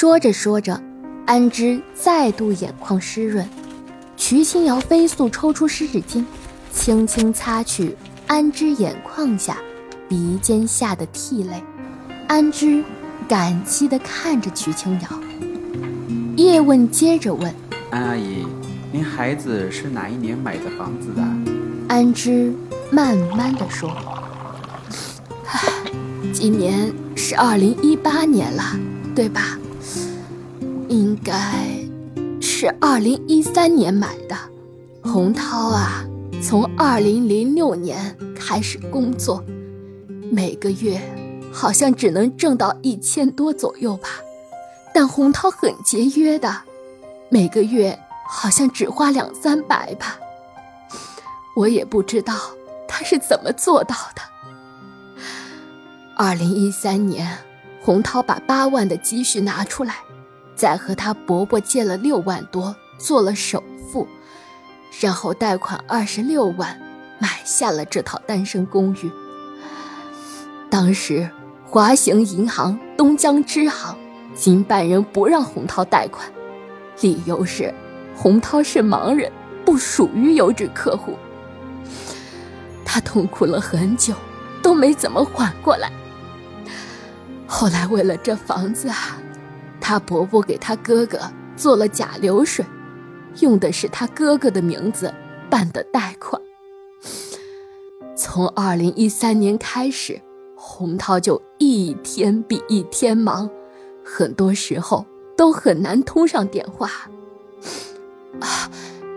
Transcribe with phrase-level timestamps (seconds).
[0.00, 0.80] 说着说着，
[1.26, 3.46] 安之再度眼眶湿润。
[4.16, 6.24] 瞿清瑶飞速抽出湿纸巾，
[6.72, 7.94] 轻轻擦去
[8.26, 9.58] 安之眼眶下、
[10.08, 11.62] 鼻尖下的涕泪。
[12.28, 12.82] 安之
[13.28, 15.08] 感激地看着瞿清瑶。
[16.34, 17.54] 叶问接着问
[17.92, 18.46] ：“安阿姨，
[18.90, 21.22] 您孩子是哪一年买的房子的？”
[21.94, 22.54] 安之
[22.90, 23.90] 慢慢地说
[25.44, 25.60] ：“唉
[26.32, 28.62] 今年是二零一八年了，
[29.14, 29.58] 对吧？
[30.90, 31.54] 应该
[32.40, 34.36] 是二零一三年买的。
[35.04, 36.04] 洪涛啊，
[36.42, 39.42] 从二零零六年开始工作，
[40.32, 41.00] 每个月
[41.52, 44.08] 好像只能挣到一千多左右吧。
[44.92, 46.62] 但洪涛很节约的，
[47.28, 47.96] 每个月
[48.28, 50.18] 好像只花两三百吧。
[51.54, 52.34] 我也不知道
[52.88, 54.22] 他是怎么做到的。”
[56.18, 57.38] 二零一三年，
[57.80, 59.98] 洪涛把八万的积蓄拿出来，
[60.60, 64.06] 再和他伯伯借了六万多做了首付，
[65.00, 66.78] 然后贷款二十六万
[67.18, 69.10] 买下了这套单身公寓。
[70.68, 71.30] 当时
[71.64, 73.96] 华行银行、东江支行
[74.34, 76.30] 经办人不让洪涛贷款，
[77.00, 77.72] 理由是
[78.14, 79.32] 洪涛是盲人，
[79.64, 81.16] 不属于优质客户。
[82.84, 84.12] 他痛苦了很久，
[84.62, 85.90] 都没怎么缓过来。
[87.46, 89.16] 后来为了这房子啊，
[89.90, 91.18] 他伯伯给他哥哥
[91.56, 92.64] 做了假流水，
[93.40, 95.12] 用的是他哥哥的名字
[95.50, 96.40] 办的贷款。
[98.16, 100.22] 从二零一三年开始，
[100.54, 103.50] 洪涛就一天比一天忙，
[104.04, 105.04] 很多时候
[105.36, 106.88] 都很难通上电话。
[108.38, 108.70] 啊，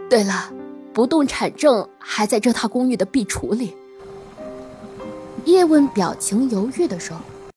[0.10, 0.52] 对了，
[0.92, 3.76] 不动产证还在这套公寓的壁橱里。
[5.46, 7.16] 叶问表情犹豫地说。